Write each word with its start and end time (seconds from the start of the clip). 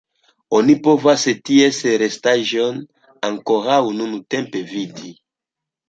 Oni 0.59 0.75
povas 0.87 1.25
ties 1.49 1.83
restaĵojn 2.05 2.83
ankoraŭ 3.31 3.81
nuntempe 4.03 4.69
vidi. 4.77 5.19